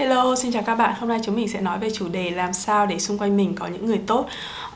[0.00, 0.94] Hello, xin chào các bạn.
[0.98, 3.54] Hôm nay chúng mình sẽ nói về chủ đề làm sao để xung quanh mình
[3.54, 4.26] có những người tốt.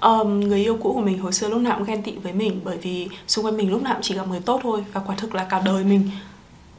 [0.00, 2.60] Um, người yêu cũ của mình hồi xưa lúc nào cũng ghen tị với mình
[2.64, 5.14] bởi vì xung quanh mình lúc nào cũng chỉ gặp người tốt thôi và quả
[5.14, 6.10] thực là cả đời mình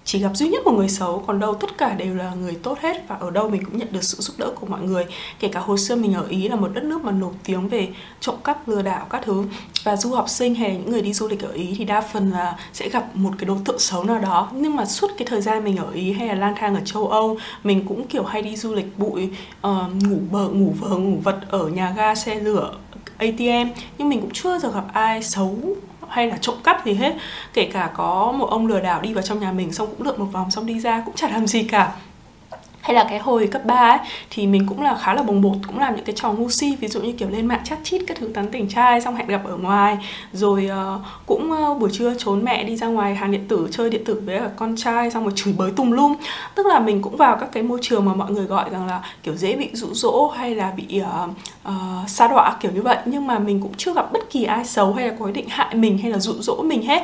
[0.05, 2.79] chỉ gặp duy nhất một người xấu còn đâu tất cả đều là người tốt
[2.79, 5.05] hết và ở đâu mình cũng nhận được sự giúp đỡ của mọi người.
[5.39, 7.87] Kể cả hồi xưa mình ở ý là một đất nước mà nổi tiếng về
[8.19, 9.43] trộm cắp lừa đảo các thứ.
[9.83, 12.01] Và du học sinh hay là những người đi du lịch ở ý thì đa
[12.01, 14.51] phần là sẽ gặp một cái đối tượng xấu nào đó.
[14.53, 17.07] Nhưng mà suốt cái thời gian mình ở ý hay là lang thang ở châu
[17.07, 19.29] âu mình cũng kiểu hay đi du lịch bụi
[19.67, 22.73] uh, ngủ bờ ngủ vờ ngủ vật ở nhà ga xe lửa
[23.17, 25.57] ATM nhưng mình cũng chưa giờ gặp ai xấu
[26.09, 27.13] hay là trộm cắp gì hết.
[27.53, 30.19] Kể cả có một ông lừa đảo đi vào trong nhà mình, xong cũng lượn
[30.19, 31.91] một vòng, xong đi ra, cũng chả làm gì cả
[32.85, 33.99] hay là cái hồi cấp 3 ấy
[34.29, 36.75] thì mình cũng là khá là bồng bột cũng làm những cái trò ngu si
[36.79, 39.27] ví dụ như kiểu lên mạng chat chít các thứ tán tỉnh trai xong hẹn
[39.27, 39.97] gặp ở ngoài.
[40.33, 43.89] Rồi uh, cũng uh, buổi trưa trốn mẹ đi ra ngoài hàng điện tử chơi
[43.89, 46.15] điện tử với cả con trai xong rồi chửi bới tùm lum.
[46.55, 49.01] Tức là mình cũng vào các cái môi trường mà mọi người gọi rằng là
[49.23, 51.29] kiểu dễ bị dụ dỗ hay là bị uh,
[51.67, 52.97] uh, xa đọa kiểu như vậy.
[53.05, 55.49] Nhưng mà mình cũng chưa gặp bất kỳ ai xấu hay là có ý định
[55.49, 57.03] hại mình hay là dụ dỗ mình hết.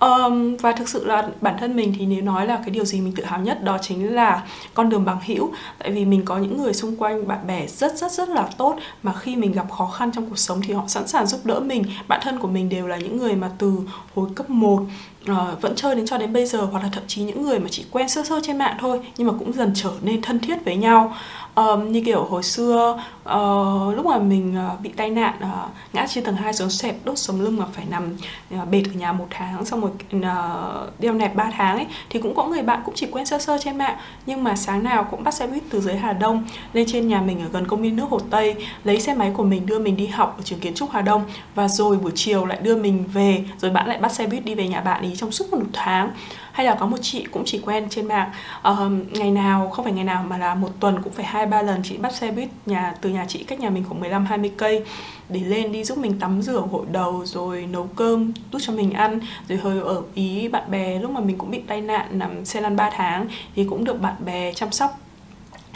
[0.00, 3.00] Um, và thực sự là bản thân mình thì nếu nói là cái điều gì
[3.00, 4.42] mình tự hào nhất đó chính là
[4.74, 5.50] con đường bằng hữu.
[5.78, 8.76] Tại vì mình có những người xung quanh bạn bè rất rất rất là tốt
[9.02, 11.60] mà khi mình gặp khó khăn trong cuộc sống thì họ sẵn sàng giúp đỡ
[11.60, 11.84] mình.
[12.08, 13.72] Bạn thân của mình đều là những người mà từ
[14.14, 14.88] hồi cấp 1 uh,
[15.26, 17.68] ờ, vẫn chơi đến cho đến bây giờ hoặc là thậm chí những người mà
[17.70, 20.64] chỉ quen sơ sơ trên mạng thôi nhưng mà cũng dần trở nên thân thiết
[20.64, 21.16] với nhau.
[21.54, 23.02] Um, như kiểu hồi xưa
[23.34, 26.96] uh, lúc mà mình uh, bị tai nạn uh, ngã trên tầng 2 xuống sẹp
[27.04, 28.16] đốt sống lưng mà phải nằm
[28.54, 32.20] uh, bệt ở nhà một tháng xong rồi uh, đeo nẹp 3 tháng ấy thì
[32.20, 35.04] cũng có người bạn cũng chỉ quen sơ sơ trên mạng nhưng mà sáng nào
[35.10, 37.82] cũng bắt xe buýt từ dưới Hà Đông lên trên nhà mình ở gần công
[37.82, 40.58] viên nước Hồ Tây lấy xe máy của mình đưa mình đi học ở trường
[40.58, 43.98] kiến trúc Hà Đông và rồi buổi chiều lại đưa mình về rồi bạn lại
[43.98, 46.10] bắt xe buýt đi về nhà bạn ý trong suốt một tháng.
[46.52, 48.30] Hay là có một chị cũng chỉ quen trên mạng
[48.70, 48.76] uh,
[49.12, 51.80] ngày nào không phải ngày nào mà là một tuần cũng phải hai ba lần
[51.84, 54.84] chị bắt xe buýt nhà từ nhà chị, cách nhà mình khoảng 15 20 cây.
[55.28, 58.92] Để lên đi giúp mình tắm rửa, gội đầu, rồi nấu cơm đút cho mình
[58.92, 59.20] ăn.
[59.48, 62.60] Rồi hơi ở ý bạn bè, lúc mà mình cũng bị tai nạn nằm xe
[62.60, 63.26] lăn 3 tháng
[63.56, 64.98] thì cũng được bạn bè chăm sóc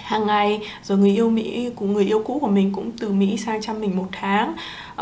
[0.05, 0.61] hàng ngày.
[0.83, 3.81] Rồi người yêu Mỹ của người yêu cũ của mình cũng từ Mỹ sang chăm
[3.81, 4.55] mình một tháng.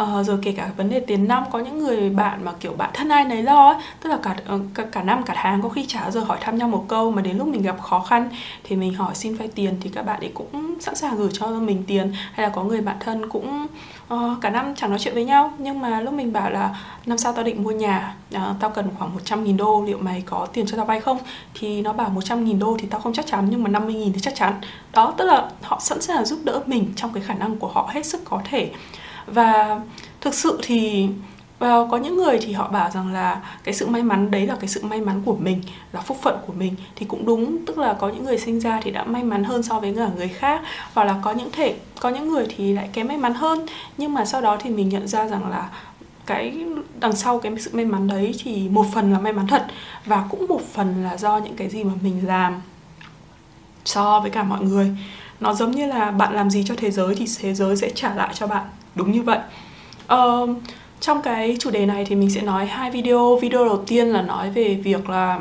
[0.03, 2.91] Uh, rồi kể cả vấn đề tiền năm có những người bạn mà kiểu bạn
[2.95, 3.83] thân ai nấy lo ấy.
[4.01, 6.59] Tức là cả, ờ, cả cả năm cả tháng có khi trả giờ hỏi thăm
[6.59, 8.29] nhau một câu mà đến lúc mình gặp khó khăn
[8.65, 11.47] thì mình hỏi xin vay tiền thì các bạn ấy cũng sẵn sàng gửi cho
[11.47, 12.13] mình tiền.
[12.33, 13.67] Hay là có người bạn thân cũng
[14.13, 17.19] uh, cả năm chẳng nói chuyện với nhau nhưng mà lúc mình bảo là năm
[17.19, 20.47] sau tao định mua nhà uh, tao cần khoảng 100 nghìn đô liệu mày có
[20.53, 21.19] tiền cho tao vay không?
[21.55, 24.13] Thì nó bảo 100 nghìn đô thì tao không chắc chắn nhưng mà 50 nghìn
[24.13, 24.53] thì chắc chắn.
[24.93, 27.91] Đó tức là họ sẵn sàng giúp đỡ mình trong cái khả năng của họ
[27.93, 28.71] hết sức có thể.
[29.27, 29.81] Và
[30.21, 31.09] thực sự thì
[31.63, 34.57] và có những người thì họ bảo rằng là cái sự may mắn đấy là
[34.61, 35.63] cái sự may mắn của mình
[35.93, 36.75] là phúc phận của mình.
[36.97, 39.63] Thì cũng đúng tức là có những người sinh ra thì đã may mắn hơn
[39.63, 40.63] so với cả người khác.
[40.95, 43.67] Hoặc là có những thể có những người thì lại kém may mắn hơn.
[43.97, 45.69] Nhưng mà sau đó thì mình nhận ra rằng là
[46.27, 46.65] cái
[47.01, 49.67] đằng sau cái sự may mắn đấy thì một phần là may mắn thật
[50.07, 52.61] và cũng một phần là do những cái gì mà mình làm
[53.85, 54.97] so với cả mọi người.
[55.41, 58.15] Nó giống như là bạn làm gì cho thế giới thì thế giới sẽ trả
[58.15, 58.65] lại cho bạn.
[58.95, 59.39] Đúng như vậy.
[60.15, 60.51] Uh,
[61.03, 63.37] trong cái chủ đề này thì mình sẽ nói hai video.
[63.37, 65.41] Video đầu tiên là nói về việc là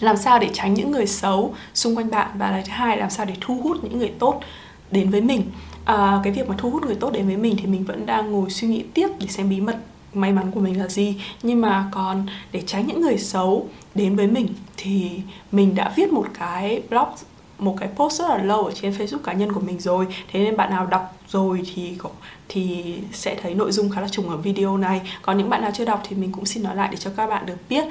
[0.00, 3.10] làm sao để tránh những người xấu xung quanh bạn và là thứ hai làm
[3.10, 4.40] sao để thu hút những người tốt
[4.90, 5.42] đến với mình.
[5.84, 8.32] À, cái việc mà thu hút người tốt đến với mình thì mình vẫn đang
[8.32, 9.76] ngồi suy nghĩ tiếp để xem bí mật
[10.14, 11.20] may mắn của mình là gì.
[11.42, 15.10] Nhưng mà còn để tránh những người xấu đến với mình thì
[15.52, 17.08] mình đã viết một cái blog
[17.58, 20.06] một cái post rất là lâu ở trên Facebook cá nhân của mình rồi.
[20.32, 21.96] Thế nên bạn nào đọc rồi thì
[22.48, 25.00] thì sẽ thấy nội dung khá là trùng ở video này.
[25.22, 27.26] Còn những bạn nào chưa đọc thì mình cũng xin nói lại để cho các
[27.26, 27.84] bạn được biết.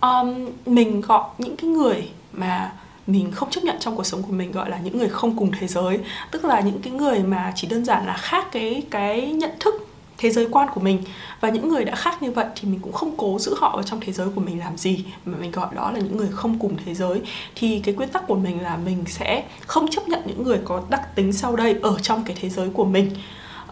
[0.00, 2.72] Um, mình gọi những cái người mà
[3.06, 5.50] mình không chấp nhận trong cuộc sống của mình gọi là những người không cùng
[5.60, 5.98] thế giới.
[6.30, 9.87] Tức là những cái người mà chỉ đơn giản là khác cái cái nhận thức
[10.18, 11.02] thế giới quan của mình.
[11.40, 13.82] Và những người đã khác như vậy thì mình cũng không cố giữ họ ở
[13.82, 15.04] trong thế giới của mình làm gì.
[15.24, 17.20] Mà mình gọi đó là những người không cùng thế giới.
[17.54, 20.82] Thì cái nguyên tắc của mình là mình sẽ không chấp nhận những người có
[20.88, 23.10] đặc tính sau đây ở trong cái thế giới của mình.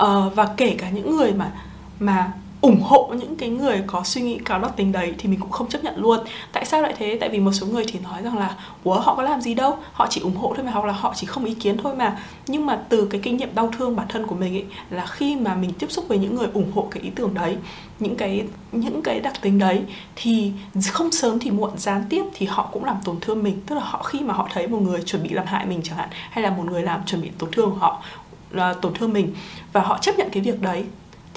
[0.02, 1.52] Uh, và kể cả những người mà
[2.00, 2.32] mà
[2.66, 5.50] ủng hộ những cái người có suy nghĩ cáo độc tính đấy thì mình cũng
[5.50, 6.20] không chấp nhận luôn.
[6.52, 7.18] Tại sao lại thế?
[7.20, 9.78] Tại vì một số người thì nói rằng là, ủa, họ có làm gì đâu?
[9.92, 12.18] Họ chỉ ủng hộ thôi mà, hoặc là họ chỉ không ý kiến thôi mà.
[12.46, 15.36] Nhưng mà từ cái kinh nghiệm đau thương bản thân của mình ấy, là khi
[15.36, 17.56] mà mình tiếp xúc với những người ủng hộ cái ý tưởng đấy,
[18.00, 19.82] những cái những cái đặc tính đấy,
[20.16, 20.52] thì
[20.92, 23.60] không sớm thì muộn, gián tiếp thì họ cũng làm tổn thương mình.
[23.66, 25.96] Tức là họ, khi mà họ thấy một người chuẩn bị làm hại mình chẳng
[25.96, 28.02] hạn, hay là một người làm chuẩn bị tổn thương họ
[28.50, 29.34] là tổn thương mình,
[29.72, 30.84] và họ chấp nhận cái việc đấy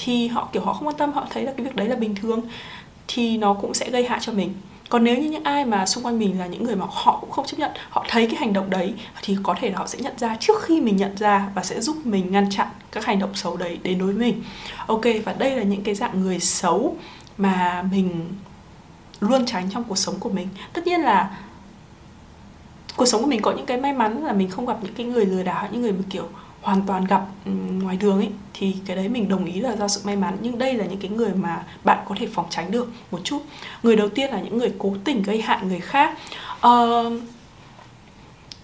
[0.01, 2.16] thì họ, kiểu, họ không quan tâm, họ thấy là cái việc đấy là bình
[2.16, 2.42] thường,
[3.07, 4.54] thì nó cũng sẽ gây hại cho mình.
[4.90, 7.31] Còn nếu như những ai mà xung quanh mình là những người mà họ cũng
[7.31, 10.00] không chấp nhận, họ thấy cái hành động đấy, thì có thể là họ sẽ
[10.01, 13.19] nhận ra trước khi mình nhận ra và sẽ giúp mình ngăn chặn các hành
[13.19, 14.44] động xấu đấy đến đối với mình.
[14.88, 16.95] Ok, và đây là những cái dạng người xấu
[17.38, 18.34] mà mình
[19.19, 20.48] luôn tránh trong cuộc sống của mình.
[20.74, 21.38] Tất nhiên là
[22.95, 25.06] cuộc sống của mình có những cái may mắn là mình không gặp những cái
[25.06, 26.28] người lừa đảo, những người mà, kiểu
[26.62, 27.52] hoàn toàn gặp ừ,
[27.82, 30.38] ngoài đường ấy thì cái đấy mình đồng ý là do sự may mắn.
[30.42, 33.42] Nhưng đây là những cái người mà bạn có thể phòng tránh được một chút.
[33.84, 36.18] Người đầu tiên là những người cố tình gây hại người khác.
[36.68, 37.14] Uh,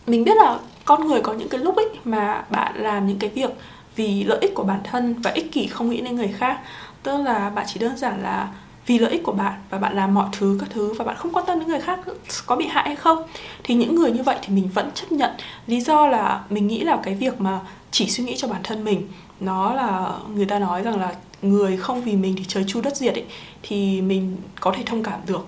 [0.08, 3.30] mình biết là con người có những cái lúc ấy mà bạn làm những cái
[3.30, 3.50] việc
[3.96, 6.60] vì lợi ích của bản thân và ích kỷ không nghĩ đến người khác.
[7.04, 8.48] Tức là bạn chỉ đơn giản là
[8.86, 11.34] vì lợi ích của bạn và bạn làm mọi thứ các thứ và bạn không
[11.34, 12.00] quan tâm đến người khác
[12.46, 13.24] có bị hại hay không.
[13.64, 15.32] Thì những người như vậy thì mình vẫn chấp nhận.
[15.68, 17.60] Lý do là mình nghĩ là cái việc mà
[17.96, 19.08] chỉ suy nghĩ cho bản thân mình.
[19.40, 22.98] Nó là người ta nói rằng là người không vì mình thì trời chu đất
[22.98, 23.24] diệt ấy
[23.64, 25.46] thì mình có thể thông cảm được.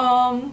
[0.00, 0.44] Uh,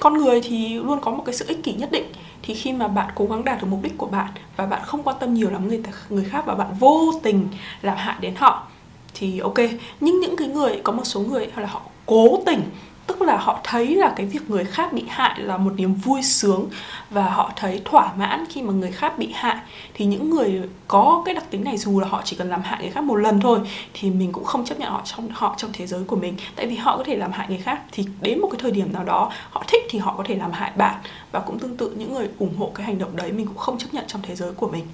[0.00, 2.04] con người thì luôn có một cái sự ích kỷ nhất định.
[2.42, 5.02] Thì khi mà bạn cố gắng đạt được mục đích của bạn và bạn không
[5.02, 7.48] quan tâm nhiều lắm người ta người khác và bạn vô tình
[7.82, 8.66] làm hại đến họ
[9.14, 9.58] thì ok.
[10.00, 12.60] Nhưng những cái người có một số người là họ cố tình
[13.08, 16.22] tức là họ thấy là cái việc người khác bị hại là một niềm vui
[16.22, 16.68] sướng
[17.10, 19.56] và họ thấy thỏa mãn khi mà người khác bị hại.
[19.94, 22.82] Thì những người có cái đặc tính này dù là họ chỉ cần làm hại
[22.82, 23.58] người khác một lần thôi,
[23.94, 26.34] thì mình cũng không chấp nhận họ trong họ trong thế giới của mình.
[26.56, 28.92] Tại vì họ có thể làm hại người khác, thì đến một cái thời điểm
[28.92, 30.94] nào đó, họ thích thì họ có thể làm hại bạn.
[31.32, 33.78] Và cũng tương tự những người ủng hộ cái hành động đấy, mình cũng không
[33.78, 34.86] chấp nhận trong thế giới của mình.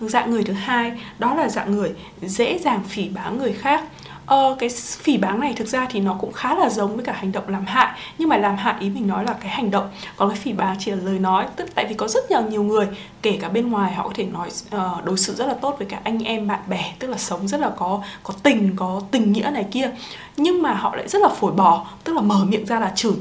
[0.00, 1.90] Dạng người thứ hai, đó là dạng người
[2.22, 3.84] dễ dàng phỉ báng người khác.
[4.26, 7.12] Ờ, cái phỉ báng này thực ra thì nó cũng khá là giống với cả
[7.12, 7.98] hành động làm hại.
[8.18, 9.88] Nhưng mà làm hại ý mình nói là cái hành động.
[10.16, 11.46] Còn cái phỉ báng chỉ là lời nói.
[11.56, 12.86] Tức tại vì có rất nhiều nhiều người
[13.22, 15.86] kể cả bên ngoài họ có thể nói uh, đối xử rất là tốt với
[15.86, 19.32] cả anh em bạn bè tức là sống rất là có có tình có tình
[19.32, 19.90] nghĩa này kia.
[20.36, 23.12] Nhưng mà họ lại rất là phổi bò tức là mở miệng ra là chửi.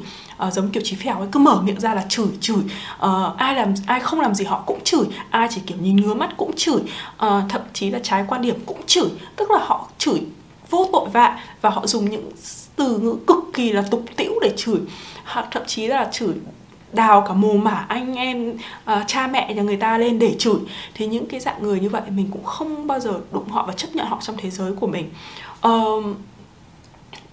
[0.48, 2.64] Uh, giống kiểu chí phèo ấy cứ mở miệng ra là chửi chửi.
[3.06, 5.06] Uh, ai làm ai không làm gì họ cũng chửi.
[5.30, 6.82] Ai chỉ kiểu nhìn ngứa mắt cũng chửi.
[7.26, 9.10] Uh, thậm chí là trái quan điểm cũng chửi.
[9.36, 10.22] Tức là họ chửi
[10.70, 12.32] vô tội vạ và họ dùng những
[12.76, 14.80] từ ngữ cực kỳ là tục tĩu để chửi.
[15.26, 16.34] Hoặc thậm chí là chửi
[16.94, 20.60] đào cả mồ mả anh em uh, cha mẹ nhà người ta lên để chửi.
[20.94, 23.74] Thì những cái dạng người như vậy mình cũng không bao giờ đụng họ và
[23.74, 25.10] chấp nhận họ trong thế giới của mình.
[25.68, 26.06] Uh,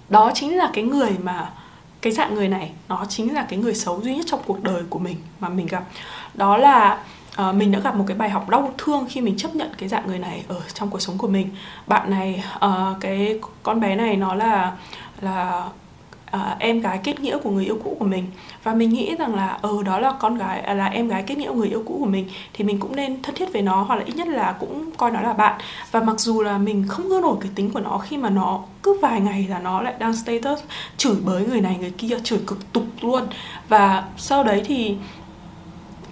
[0.09, 1.53] đó chính là cái người mà
[2.01, 4.83] cái dạng người này nó chính là cái người xấu duy nhất trong cuộc đời
[4.91, 5.85] của mình mà mình gặp.
[6.35, 7.05] Đó là
[7.41, 9.89] uh, mình đã gặp một cái bài học đau thương khi mình chấp nhận cái
[9.89, 11.49] dạng người này ở trong cuộc sống của mình.
[11.87, 14.73] Bạn này uh, cái con bé này nó là
[15.21, 15.69] là
[16.33, 18.27] à, em gái kết nghĩa của người yêu cũ của mình.
[18.63, 21.39] Và mình nghĩ rằng là ờ đó là con gái à, là em gái kết
[21.39, 23.83] nghĩa của người yêu cũ của mình thì mình cũng nên thân thiết với nó
[23.83, 25.61] hoặc là ít nhất là cũng coi nó là bạn.
[25.91, 28.61] Và mặc dù là mình không ngơ nổi cái tính của nó khi mà nó
[28.83, 30.61] cứ vài ngày là nó lại đăng status
[30.97, 33.23] chửi bới người này người kia chửi cực tục luôn.
[33.69, 34.97] Và sau đấy thì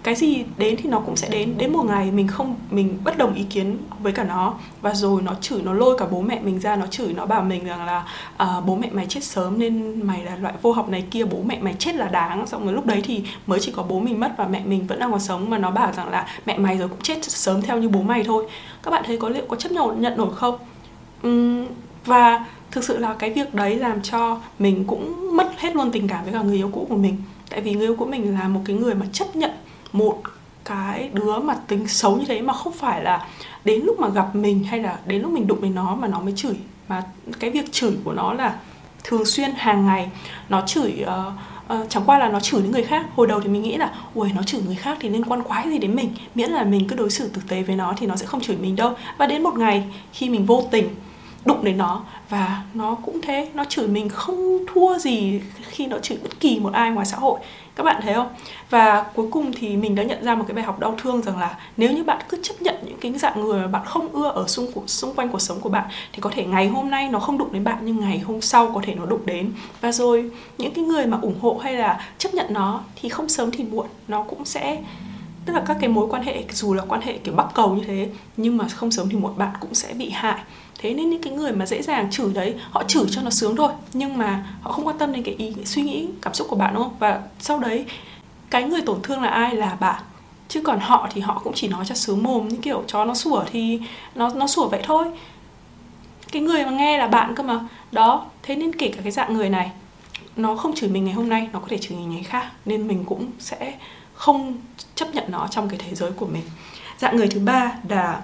[0.02, 1.54] cái gì đến thì nó cũng sẽ đến.
[1.58, 4.54] Đến một ngày mình không mình bất đồng ý kiến với cả nó.
[4.80, 7.42] Và rồi nó chửi nó lôi cả bố mẹ mình ra nó chửi nó bảo
[7.42, 8.04] mình rằng là
[8.36, 11.38] à, bố mẹ mày chết sớm nên mày là loại vô học này kia bố
[11.46, 12.46] mẹ mày chết là đáng.
[12.46, 14.98] Xong rồi lúc đấy thì mới chỉ có bố mình mất và mẹ mình vẫn
[14.98, 17.78] đang còn sống mà nó bảo rằng là mẹ mày rồi cũng chết sớm theo
[17.78, 18.46] như bố mày thôi.
[18.82, 20.58] Các bạn thấy có liệu có chấp nhận nhận nổi không?
[21.26, 21.66] Uhm,
[22.04, 26.08] và thực sự là cái việc đấy làm cho mình cũng mất hết luôn tình
[26.08, 27.16] cảm với cả người yêu cũ của mình.
[27.50, 29.50] Tại vì người yêu của mình là một cái người mà chấp nhận
[29.92, 30.22] một
[30.64, 33.26] cái đứa mà tính xấu như thế mà không phải là
[33.64, 36.20] đến lúc mà gặp mình hay là đến lúc mình đụng với nó mà nó
[36.20, 36.54] mới chửi.
[36.88, 37.02] Mà
[37.40, 38.54] cái việc chửi của nó là
[39.04, 40.10] thường xuyên hàng ngày
[40.48, 41.32] nó chửi uh,
[41.80, 43.06] uh, chẳng qua là nó chửi những người khác.
[43.16, 45.70] Hồi đầu thì mình nghĩ là ui nó chửi người khác thì liên quan quái
[45.70, 46.14] gì đến mình?
[46.34, 48.56] Miễn là mình cứ đối xử tử tế với nó thì nó sẽ không chửi
[48.56, 48.92] mình đâu.
[49.18, 50.88] Và đến một ngày khi mình vô tình
[51.44, 55.98] đụng đến nó và nó cũng thế, nó chửi mình không thua gì khi nó
[55.98, 57.40] chửi bất kỳ một ai ngoài xã hội.
[57.76, 58.28] Các bạn thấy không?
[58.70, 61.38] Và cuối cùng thì mình đã nhận ra một cái bài học đau thương rằng
[61.38, 64.28] là nếu như bạn cứ chấp nhận những cái dạng người mà bạn không ưa
[64.28, 67.18] ở xung xung quanh cuộc sống của bạn, thì có thể ngày hôm nay nó
[67.18, 69.52] không đụng đến bạn, nhưng ngày hôm sau có thể nó đụng đến.
[69.80, 73.28] Và rồi, những cái người mà ủng hộ hay là chấp nhận nó thì không
[73.28, 74.82] sớm thì muộn, nó cũng sẽ
[75.46, 77.84] tức là các cái mối quan hệ, dù là quan hệ kiểu bắc cầu như
[77.86, 80.38] thế, nhưng mà không sớm thì muộn bạn cũng sẽ bị hại.
[80.78, 83.56] Thế nên những cái người mà dễ dàng chửi đấy, họ chửi cho nó sướng
[83.56, 86.46] thôi, nhưng mà họ không quan tâm đến cái ý cái suy nghĩ, cảm xúc
[86.50, 86.96] của bạn, đúng không?
[86.98, 87.84] Và sau đấy,
[88.50, 89.56] cái người tổn thương là ai?
[89.56, 90.02] Là bạn.
[90.48, 93.14] Chứ còn họ thì họ cũng chỉ nói cho sướng mồm, như kiểu, chó, nó
[93.14, 93.80] sủa thì
[94.14, 95.06] nó nó sủa vậy thôi.
[96.32, 97.60] Cái người mà nghe là bạn cơ mà.
[97.92, 99.70] Đó, thế nên kể cả cái dạng người này,
[100.36, 102.88] nó không chửi mình ngày hôm nay, nó có thể chửi mình ngày khác, nên
[102.88, 103.74] mình cũng sẽ
[104.20, 104.54] không
[104.94, 106.42] chấp nhận nó trong cái thế giới của mình.
[106.98, 108.22] Dạng người thứ ba là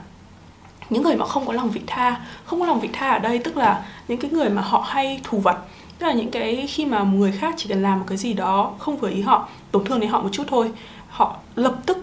[0.91, 2.21] những người mà không có lòng vị tha.
[2.45, 5.21] Không có lòng vị tha ở đây tức là những cái người mà họ hay
[5.25, 5.57] thù vật.
[5.99, 8.75] Tức là những cái khi mà người khác chỉ cần làm một cái gì đó
[8.79, 10.73] không vừa ý họ, tổn thương đến họ một chút thôi,
[11.09, 11.99] họ lập tức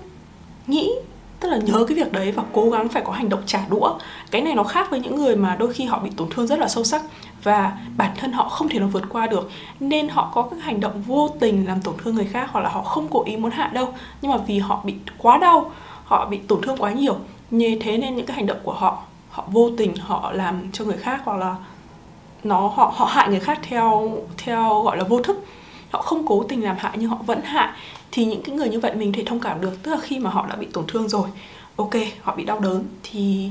[0.67, 0.91] nghĩ
[1.43, 3.93] tức là nhớ cái việc đấy và cố gắng phải có hành động trả đũa.
[4.31, 6.59] Cái này nó khác với những người mà đôi khi họ bị tổn thương rất
[6.59, 7.01] là sâu sắc
[7.43, 9.49] và bản thân họ không thể nào vượt qua được.
[9.79, 12.69] Nên họ có các hành động vô tình làm tổn thương người khác hoặc là
[12.69, 13.93] họ không cố ý muốn hại đâu.
[14.21, 15.71] Nhưng mà vì họ bị quá đau,
[16.05, 17.15] họ bị tổn thương quá nhiều,
[17.51, 18.97] như thế nên những cái hành động của họ
[19.29, 21.55] họ vô tình họ làm cho người khác hoặc là
[22.43, 25.45] nó, họ họ hại người khác theo theo gọi là vô thức.
[25.91, 27.69] Họ không cố tình làm hại nhưng họ vẫn hại
[28.15, 30.29] thì những cái người như vậy mình thể thông cảm được, tức là khi mà
[30.29, 31.27] họ đã bị tổn thương rồi,
[31.75, 33.49] ok, họ bị đau đớn thì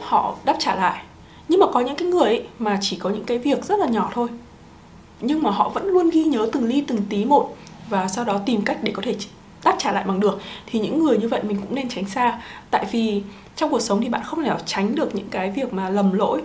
[0.00, 1.02] họ đáp trả lại.
[1.48, 3.86] Nhưng mà có những cái người ấy mà chỉ có những cái việc rất là
[3.86, 4.28] nhỏ thôi,
[5.20, 7.56] nhưng mà họ vẫn luôn ghi nhớ từng ly từng tí một
[7.88, 9.16] và sau đó tìm cách để có thể
[9.64, 10.40] đáp trả lại bằng được.
[10.66, 12.40] Thì những người như vậy mình cũng nên tránh xa,
[12.70, 13.22] tại vì
[13.56, 16.12] trong cuộc sống thì bạn không thể nào tránh được những cái việc mà lầm
[16.12, 16.42] lỗi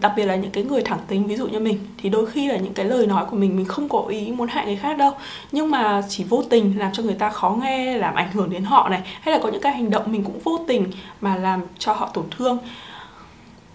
[0.00, 2.48] đặc biệt là những cái người thẳng tính, ví dụ như mình, thì đôi khi
[2.48, 4.98] là những cái lời nói của mình mình không có ý muốn hại người khác
[4.98, 5.12] đâu.
[5.52, 8.64] Nhưng mà chỉ vô tình làm cho người ta khó nghe, làm ảnh hưởng đến
[8.64, 9.00] họ này.
[9.20, 10.90] Hay là có những cái hành động mình cũng vô tình
[11.20, 12.58] mà làm cho họ tổn thương.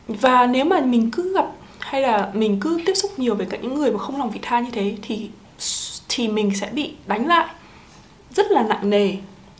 [0.07, 1.45] Và nếu mà mình cứ gặp,
[1.79, 4.39] hay là mình cứ tiếp xúc nhiều với cả những người mà không lòng vị
[4.41, 5.29] tha như thế, thì
[6.09, 7.47] thì mình sẽ bị đánh lại.
[8.31, 9.13] Rất là nặng nề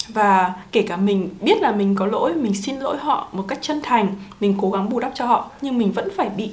[0.08, 3.60] và kể cả mình biết là mình có lỗi mình xin lỗi họ một cách
[3.62, 6.52] chân thành mình cố gắng bù đắp cho họ nhưng mình vẫn phải bị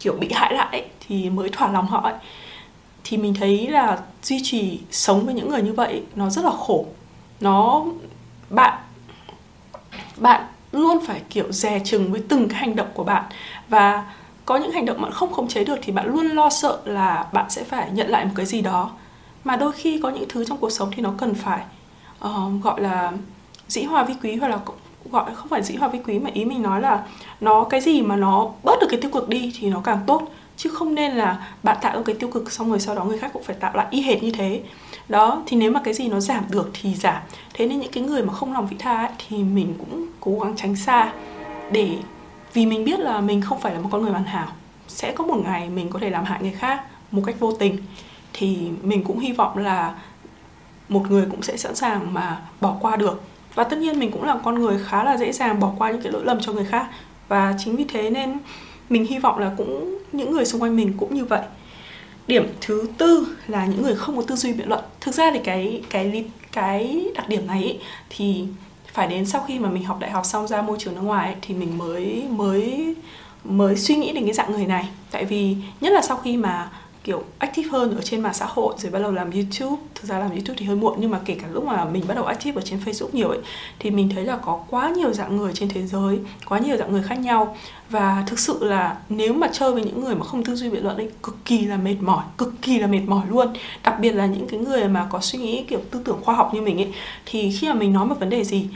[0.00, 2.14] kiểu bị hại lại ấy, thì mới thỏa lòng họ ấy.
[3.04, 6.50] thì mình thấy là duy trì sống với những người như vậy nó rất là
[6.50, 6.86] khổ.
[7.40, 7.84] Nó
[8.50, 8.78] bạn
[10.16, 13.24] bạn luôn phải kiểu dè chừng với từng cái hành động của bạn.
[13.68, 14.12] Và
[14.44, 17.26] có những hành động bạn không khống chế được thì bạn luôn lo sợ là
[17.32, 18.90] bạn sẽ phải nhận lại một cái gì đó.
[19.44, 21.60] Mà đôi khi có những thứ trong cuộc sống thì nó cần phải
[22.24, 23.12] uh, gọi là
[23.68, 24.58] dĩ hòa vi quý hoặc là
[25.10, 27.06] gọi không phải dĩ hòa vi quý mà ý mình nói là
[27.40, 30.22] nó cái gì mà nó bớt được cái tiêu cực đi thì nó càng tốt.
[30.56, 33.30] Chứ không nên là bạn tạo cái tiêu cực xong rồi sau đó người khác
[33.32, 34.62] cũng phải tạo lại y hệt như thế.
[35.08, 37.22] Đó thì nếu mà cái gì nó giảm được thì giảm.
[37.54, 40.38] Thế nên những cái người mà không lòng vị tha ấy, thì mình cũng cố
[40.38, 41.12] gắng tránh xa.
[41.70, 41.96] Để
[42.52, 44.48] vì mình biết là mình không phải là một con người hoàn hảo.
[44.88, 47.76] Sẽ có một ngày mình có thể làm hại người khác một cách vô tình.
[48.32, 49.94] Thì mình cũng hy vọng là
[50.88, 53.22] một người cũng sẽ sẵn sàng mà bỏ qua được.
[53.54, 56.02] Và tất nhiên mình cũng là con người khá là dễ dàng bỏ qua những
[56.02, 56.86] cái lỗi lầm cho người khác.
[57.28, 58.38] Và chính vì thế nên
[58.88, 61.42] mình hy vọng là cũng những người xung quanh mình cũng như vậy.
[62.26, 64.84] Điểm thứ tư là những người không có tư duy biện luận.
[65.00, 67.78] Thực ra thì cái cái cái đặc điểm này ý,
[68.10, 68.44] thì
[68.92, 71.26] phải đến sau khi mà mình học đại học xong ra môi trường nước ngoài
[71.26, 72.94] ấy, thì mình mới mới
[73.44, 74.88] mới suy nghĩ đến cái dạng người này.
[75.10, 76.70] Tại vì nhất là sau khi mà
[77.06, 79.82] kiểu active hơn ở trên mạng xã hội, rồi bắt đầu làm YouTube.
[79.94, 82.14] Thực ra làm YouTube thì hơi muộn, nhưng mà kể cả lúc mà mình bắt
[82.14, 83.38] đầu active ở trên Facebook nhiều ấy,
[83.78, 86.92] thì mình thấy là có quá nhiều dạng người trên thế giới, quá nhiều dạng
[86.92, 87.56] người khác nhau.
[87.90, 90.84] Và thực sự là nếu mà chơi với những người mà không tư duy biện
[90.84, 93.52] luận ấy, cực kỳ là mệt mỏi, cực kỳ là mệt mỏi luôn.
[93.84, 96.50] Đặc biệt là những cái người mà có suy nghĩ kiểu tư tưởng khoa học
[96.54, 96.92] như mình ấy,
[97.26, 98.66] thì khi mà mình nói một vấn đề gì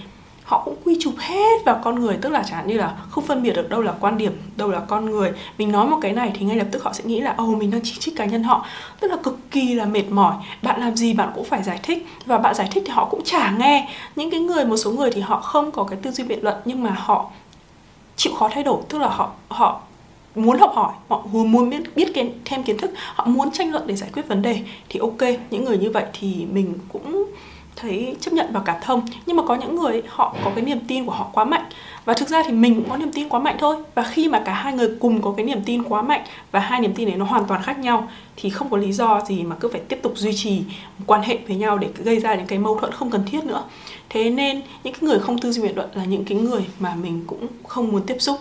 [0.50, 3.25] họ cũng quy chụp hết vào con người tức là chẳng hạn như là không
[3.25, 5.33] phân biệt được đâu là quan điểm đâu là con người.
[5.59, 7.71] Mình nói một cái này thì ngay lập tức họ sẽ nghĩ là ồ mình
[7.71, 8.66] đang chỉ trích cá nhân họ.
[9.00, 10.35] Tức là cực kỳ là mệt mỏi.
[10.62, 12.07] Bạn làm gì bạn cũng phải giải thích.
[12.26, 13.88] Và bạn giải thích thì họ cũng chả nghe.
[14.16, 16.57] Những cái người một số người thì họ không có cái tư duy biện luận
[16.64, 17.30] nhưng mà họ
[18.16, 18.83] chịu khó thay đổi.
[18.88, 19.80] Tức là họ họ
[20.35, 23.87] muốn học hỏi họ muốn biết biết kiến, thêm kiến thức họ muốn tranh luận
[23.87, 24.61] để giải quyết vấn đề.
[24.88, 27.25] Thì ok những người như vậy thì mình cũng
[27.80, 29.06] thấy chấp nhận và cảm thông.
[29.26, 31.64] Nhưng mà có những người họ có cái niềm tin của họ quá mạnh.
[32.04, 33.76] Và thực ra thì mình cũng có niềm tin quá mạnh thôi.
[33.94, 36.22] Và khi mà cả hai người cùng có cái niềm tin quá mạnh
[36.52, 39.20] và hai niềm tin đấy nó hoàn toàn khác nhau thì không có lý do
[39.28, 40.62] gì mà cứ phải tiếp tục duy trì
[41.06, 43.62] quan hệ với nhau để gây ra những cái mâu thuẫn không cần thiết nữa.
[44.08, 46.94] Thế nên những cái người không tư duy biện luận là những cái người mà
[46.94, 48.38] mình cũng không muốn tiếp xúc.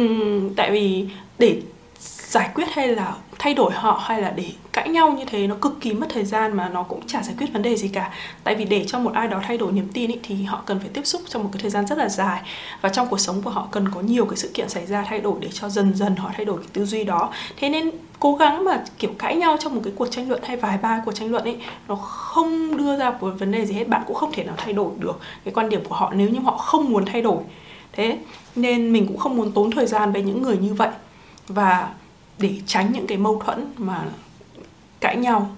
[0.00, 1.06] Uhm, tại vì
[1.38, 1.60] để
[2.30, 4.44] giải quyết hay là thay đổi họ hay là để
[4.80, 7.34] cãi nhau như thế nó cực kỳ mất thời gian mà nó cũng chả giải
[7.38, 8.10] quyết vấn đề gì cả.
[8.44, 10.80] Tại vì để cho một ai đó thay đổi niềm tin ý, thì họ cần
[10.80, 12.40] phải tiếp xúc trong một cái thời gian rất là dài.
[12.80, 15.20] Và trong cuộc sống của họ cần có nhiều cái sự kiện xảy ra thay
[15.20, 17.30] đổi để cho dần dần họ thay đổi cái tư duy đó.
[17.56, 20.56] Thế nên cố gắng mà kiểu cãi nhau trong một cái cuộc tranh luận hay
[20.56, 21.56] vài ba cuộc tranh luận ấy
[21.88, 23.88] nó không đưa ra một vấn đề gì hết.
[23.88, 26.40] Bạn cũng không thể nào thay đổi được cái quan điểm của họ nếu như
[26.40, 27.42] họ không muốn thay đổi.
[27.92, 28.18] Thế
[28.56, 30.90] nên mình cũng không muốn tốn thời gian với những người như vậy.
[31.48, 31.88] Và
[32.38, 34.04] để tránh những cái mâu thuẫn mà
[35.00, 35.50] cãi nhau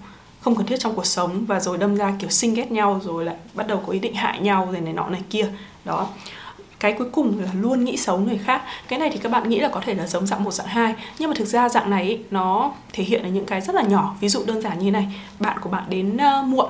[0.43, 3.25] không cần thiết trong cuộc sống và rồi đâm ra kiểu sinh ghét nhau rồi
[3.25, 5.47] lại bắt đầu có ý định hại nhau rồi này nọ này kia.
[5.85, 6.09] Đó.
[6.81, 8.63] Cái cuối cùng là luôn nghĩ xấu người khác.
[8.89, 10.95] Cái này thì các bạn nghĩ là có thể là giống dạng một dạng hai.
[11.19, 13.83] Nhưng mà thực ra dạng này ý, nó thể hiện ở những cái rất là
[13.83, 14.17] nhỏ.
[14.21, 15.07] Ví dụ đơn giản như này
[15.39, 16.69] bạn của bạn đến uh, muộn.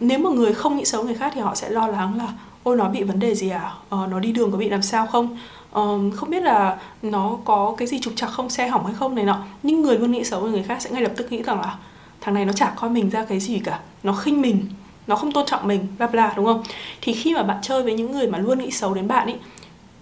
[0.00, 2.28] Nếu mà người không nghĩ xấu người khác thì họ sẽ lo lắng là
[2.62, 3.72] ôi nó bị vấn đề gì à?
[3.88, 5.38] Ờ, nó đi đường có bị làm sao không?
[5.70, 9.14] Ờ, không biết là nó có cái gì trục trặc không xe hỏng hay không
[9.14, 9.38] này nọ.
[9.62, 11.76] Nhưng người luôn nghĩ xấu người khác sẽ ngay lập tức nghĩ rằng là
[12.22, 13.78] thằng này nó chả coi mình ra cái gì cả.
[14.02, 14.66] Nó khinh mình.
[15.06, 16.62] Nó không tôn trọng mình bla bla đúng không?
[17.00, 19.36] Thì khi mà bạn chơi với những người mà luôn nghĩ xấu đến bạn ấy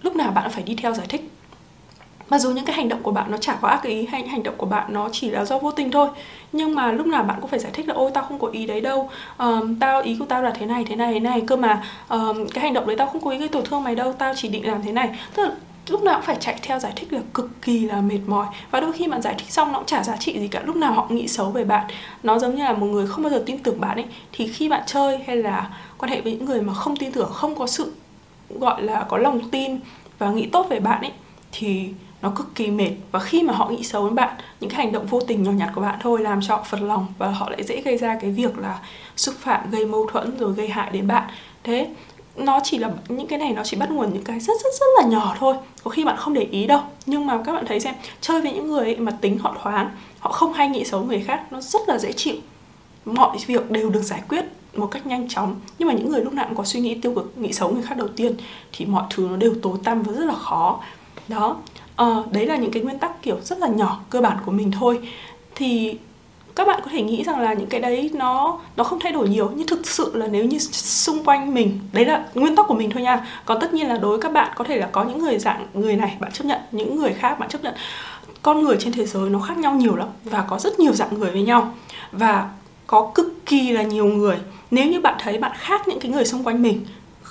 [0.01, 1.31] lúc nào bạn phải đi theo giải thích.
[2.29, 4.43] Mặc dù những cái hành động của bạn nó chả có ác ý hay hành
[4.43, 6.09] động của bạn nó chỉ là do vô tình thôi
[6.51, 8.65] nhưng mà lúc nào bạn cũng phải giải thích là ôi tao không có ý
[8.65, 9.09] đấy đâu.
[9.37, 11.41] Um, tao ý của tao là thế này thế này thế này.
[11.47, 13.95] Cơ mà um, cái hành động đấy tao không có ý gây tổn thương mày
[13.95, 14.13] đâu.
[14.13, 15.09] Tao chỉ định làm thế này.
[15.33, 15.51] Tức là
[15.87, 18.47] lúc nào cũng phải chạy theo giải thích là cực kỳ là mệt mỏi.
[18.71, 20.61] Và đôi khi bạn giải thích xong nó cũng chả giá trị gì cả.
[20.65, 21.85] Lúc nào họ nghĩ xấu về bạn.
[22.23, 24.05] Nó giống như là một người không bao giờ tin tưởng bạn ấy.
[24.31, 27.29] Thì khi bạn chơi hay là quan hệ với những người mà không tin tưởng,
[27.33, 27.93] không có sự
[28.49, 29.79] gọi là có lòng tin
[30.19, 31.11] và nghĩ tốt về bạn ấy,
[31.51, 31.89] thì
[32.21, 32.91] nó cực kỳ mệt.
[33.11, 35.51] Và khi mà họ nghĩ xấu đến bạn, những cái hành động vô tình nhỏ
[35.51, 38.17] nhặt của bạn thôi làm cho họ phật lòng và họ lại dễ gây ra
[38.21, 38.79] cái việc là
[39.15, 41.23] xúc phạm, gây mâu thuẫn rồi gây hại đến bạn.
[41.63, 41.87] Thế
[42.35, 44.85] nó chỉ là những cái này nó chỉ bắt nguồn những cái rất rất rất
[45.01, 45.55] là nhỏ thôi.
[45.83, 46.81] Có khi bạn không để ý đâu.
[47.05, 49.89] Nhưng mà các bạn thấy xem chơi với những người ấy mà tính họ thoáng
[50.19, 52.35] họ không hay nghĩ xấu người khác nó rất là dễ chịu.
[53.05, 54.45] Mọi việc đều được giải quyết
[54.75, 55.55] một cách nhanh chóng.
[55.79, 57.83] Nhưng mà những người lúc nào cũng có suy nghĩ tiêu cực nghĩ xấu người
[57.83, 58.35] khác đầu tiên
[58.71, 60.79] thì mọi thứ nó đều tối tăm và rất là khó.
[61.27, 61.57] Đó.
[61.95, 64.71] À, đấy là những cái nguyên tắc kiểu rất là nhỏ cơ bản của mình
[64.71, 64.99] thôi.
[65.55, 65.97] Thì
[66.55, 69.29] các bạn có thể nghĩ rằng là những cái đấy nó nó không thay đổi
[69.29, 72.73] nhiều, nhưng thực sự là nếu như xung quanh mình, đấy là nguyên tắc của
[72.73, 73.27] mình thôi nha.
[73.45, 75.67] Còn tất nhiên là đối với các bạn, có thể là có những người dạng
[75.73, 77.73] người này, bạn chấp nhận, những người khác bạn chấp nhận.
[78.41, 81.19] Con người trên thế giới nó khác nhau nhiều lắm và có rất nhiều dạng
[81.19, 81.73] người với nhau
[82.11, 82.49] và
[82.87, 84.37] có cực kỳ là nhiều người.
[84.71, 86.85] Nếu như bạn thấy bạn khác những cái người xung quanh mình,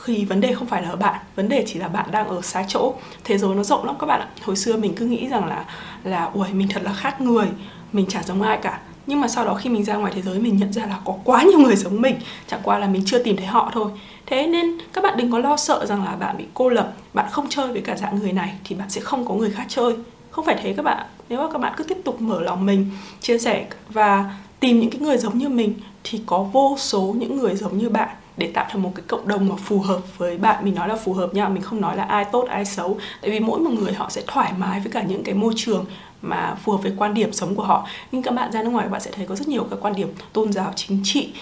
[0.07, 2.41] thì vấn đề không phải là ở bạn, vấn đề chỉ là bạn đang ở
[2.43, 2.95] sai chỗ.
[3.25, 4.29] Thế giới nó rộng lắm các bạn ạ.
[4.43, 5.65] Hồi xưa mình cứ nghĩ rằng là
[6.05, 7.47] là ui mình thật là khác người,
[7.93, 8.81] mình chả giống ai cả
[9.11, 11.15] nhưng mà sau đó khi mình ra ngoài thế giới, mình nhận ra là có
[11.25, 12.17] quá nhiều người giống mình.
[12.47, 13.91] Chẳng qua là mình chưa tìm thấy họ thôi.
[14.27, 17.27] Thế nên các bạn đừng có lo sợ rằng là bạn bị cô lập, bạn
[17.31, 19.95] không chơi với cả dạng người này thì bạn sẽ không có người khác chơi.
[20.31, 22.91] Không phải thế các bạn nếu mà các bạn cứ tiếp tục mở lòng mình,
[23.21, 25.75] chia sẻ và tìm những cái người giống như mình
[26.05, 29.29] thì có vô số những người giống như bạn để tạo thành một cái cộng
[29.29, 30.65] đồng mà phù hợp với bạn.
[30.65, 32.99] Mình nói là phù hợp nha, mình không nói là ai tốt, ai xấu.
[33.21, 35.85] Tại vì mỗi một người họ sẽ thoải mái với cả những cái môi trường
[36.23, 37.87] mà phù hợp với quan điểm sống của họ.
[38.13, 39.95] Nhưng các bạn ra nước ngoài các bạn sẽ thấy có rất nhiều các quan
[39.95, 41.33] điểm tôn giáo chính trị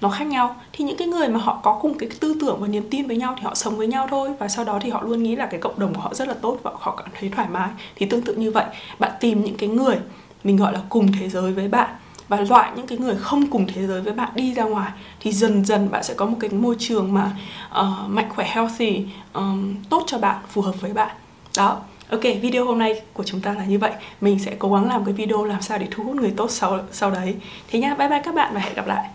[0.00, 0.56] nó khác nhau.
[0.72, 3.16] Thì những cái người mà họ có cùng cái tư tưởng và niềm tin với
[3.16, 4.30] nhau thì họ sống với nhau thôi.
[4.38, 6.34] Và sau đó thì họ luôn nghĩ là cái cộng đồng của họ rất là
[6.34, 7.68] tốt và họ cảm thấy thoải mái.
[7.96, 8.64] Thì tương tự như vậy
[8.98, 9.96] bạn tìm những cái người
[10.44, 11.90] mình gọi là cùng thế giới với bạn
[12.28, 15.32] và loại những cái người không cùng thế giới với bạn đi ra ngoài thì
[15.32, 17.30] dần dần bạn sẽ có một cái môi trường mà
[17.80, 21.16] uh, mạnh khỏe healthy um, tốt cho bạn phù hợp với bạn.
[21.56, 21.78] Đó.
[22.10, 23.92] Ok, video hôm nay của chúng ta là như vậy.
[24.20, 26.78] Mình sẽ cố gắng làm cái video làm sao để thu hút người tốt sau,
[26.92, 27.34] sau đấy.
[27.70, 29.08] Thế nhá, bye bye các bạn và hẹn gặp lại.